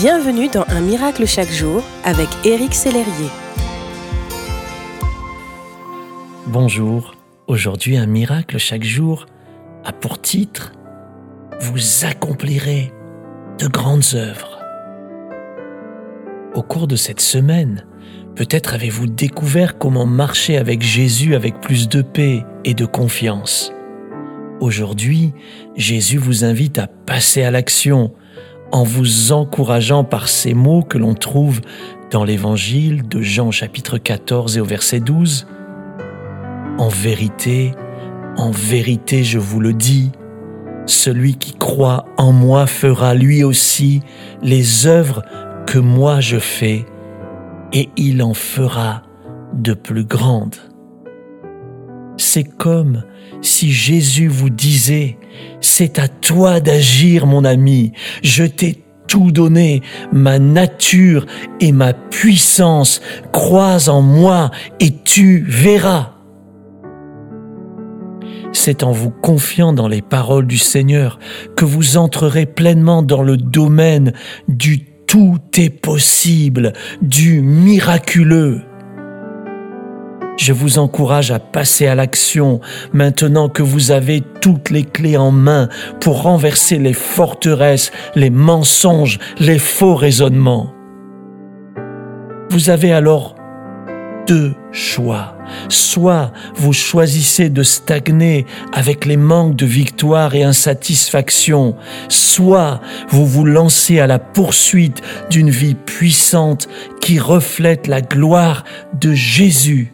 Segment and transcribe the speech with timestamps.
[0.00, 3.28] Bienvenue dans Un miracle chaque jour avec Éric Sellerier.
[6.46, 7.14] Bonjour,
[7.48, 9.26] aujourd'hui Un miracle chaque jour
[9.84, 10.72] a pour titre
[11.60, 12.94] Vous accomplirez
[13.58, 14.58] de grandes œuvres.
[16.54, 17.84] Au cours de cette semaine,
[18.36, 23.70] peut-être avez-vous découvert comment marcher avec Jésus avec plus de paix et de confiance.
[24.60, 25.34] Aujourd'hui,
[25.76, 28.14] Jésus vous invite à passer à l'action
[28.72, 31.60] en vous encourageant par ces mots que l'on trouve
[32.10, 35.46] dans l'évangile de Jean chapitre 14 et au verset 12.
[36.78, 37.72] En vérité,
[38.36, 40.12] en vérité je vous le dis,
[40.86, 44.00] celui qui croit en moi fera lui aussi
[44.42, 45.22] les œuvres
[45.66, 46.86] que moi je fais,
[47.72, 49.02] et il en fera
[49.52, 50.56] de plus grandes.
[52.32, 53.02] C'est comme
[53.42, 55.18] si Jésus vous disait,
[55.60, 57.90] c'est à toi d'agir mon ami,
[58.22, 61.26] je t'ai tout donné, ma nature
[61.58, 63.00] et ma puissance,
[63.32, 66.12] crois en moi et tu verras.
[68.52, 71.18] C'est en vous confiant dans les paroles du Seigneur
[71.56, 74.12] que vous entrerez pleinement dans le domaine
[74.46, 78.62] du tout est possible, du miraculeux.
[80.40, 82.60] Je vous encourage à passer à l'action
[82.94, 85.68] maintenant que vous avez toutes les clés en main
[86.00, 90.72] pour renverser les forteresses, les mensonges, les faux raisonnements.
[92.48, 93.36] Vous avez alors
[94.26, 95.36] deux choix.
[95.68, 101.76] Soit vous choisissez de stagner avec les manques de victoire et insatisfaction,
[102.08, 102.80] soit
[103.10, 106.66] vous vous lancez à la poursuite d'une vie puissante
[107.02, 108.64] qui reflète la gloire
[108.98, 109.92] de Jésus.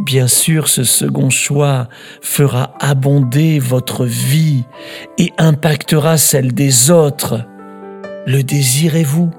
[0.00, 1.88] Bien sûr, ce second choix
[2.20, 4.64] fera abonder votre vie
[5.18, 7.46] et impactera celle des autres.
[8.26, 9.30] Le désirez-vous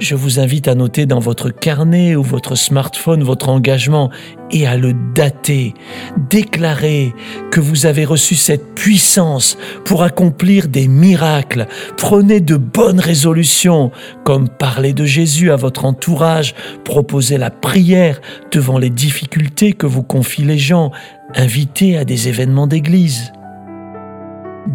[0.00, 4.10] je vous invite à noter dans votre carnet ou votre smartphone votre engagement
[4.50, 5.74] et à le dater.
[6.30, 7.14] Déclarez
[7.50, 11.66] que vous avez reçu cette puissance pour accomplir des miracles.
[11.96, 13.90] Prenez de bonnes résolutions,
[14.24, 16.54] comme parler de Jésus à votre entourage,
[16.84, 20.90] proposer la prière devant les difficultés que vous confient les gens,
[21.34, 23.32] inviter à des événements d'église.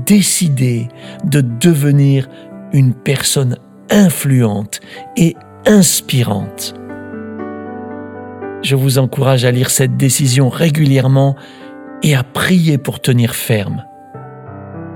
[0.06, 0.88] Décidez
[1.24, 2.28] de devenir
[2.74, 3.58] une personne
[3.90, 4.80] influente
[5.18, 5.36] et
[5.66, 6.74] inspirante.
[8.62, 11.36] Je vous encourage à lire cette décision régulièrement
[12.04, 13.86] et à prier pour tenir ferme.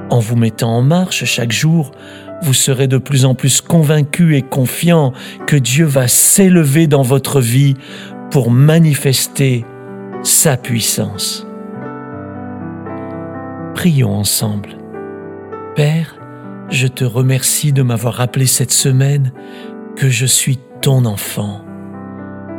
[0.10, 1.92] En vous mettant en marche chaque jour,
[2.42, 5.14] vous serez de plus en plus convaincu et confiant
[5.48, 7.76] que Dieu va s'élever dans votre vie
[8.32, 9.66] pour manifester
[10.24, 11.48] sa puissance.
[13.76, 14.83] Prions ensemble.
[16.74, 19.32] Je te remercie de m'avoir rappelé cette semaine
[19.96, 21.62] que je suis ton enfant,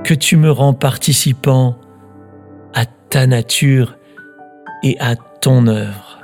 [0.04, 1.76] que tu me rends participant
[2.74, 3.96] à ta nature
[4.84, 6.20] et à ton œuvre.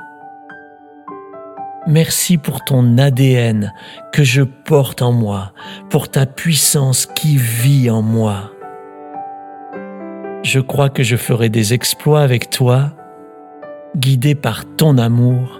[1.88, 3.72] Merci pour ton ADN
[4.12, 5.52] que je porte en moi,
[5.90, 8.52] pour ta puissance qui vit en moi.
[10.44, 12.92] Je crois que je ferai des exploits avec toi,
[13.96, 15.59] guidé par ton amour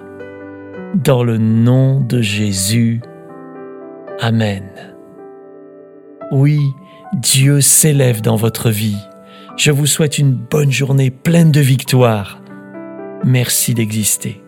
[0.94, 3.00] dans le nom de Jésus.
[4.20, 4.64] Amen.
[6.32, 6.58] Oui,
[7.14, 8.98] Dieu s'élève dans votre vie.
[9.56, 12.40] Je vous souhaite une bonne journée pleine de victoires.
[13.24, 14.42] Merci d'exister.